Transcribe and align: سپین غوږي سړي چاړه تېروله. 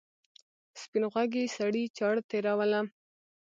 سپین 0.81 1.03
غوږي 1.11 1.43
سړي 1.57 1.83
چاړه 1.97 2.21
تېروله. 2.29 2.81